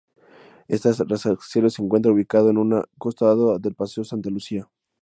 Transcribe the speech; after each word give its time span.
Este 0.67 0.91
rascacielos 0.93 1.75
se 1.75 1.83
encuentra 1.83 2.11
ubicado 2.11 2.49
a 2.49 2.53
un 2.53 2.83
costado 2.97 3.59
del 3.59 3.75
Paseo 3.75 4.03
Santa 4.03 4.31
Lucía. 4.31 4.67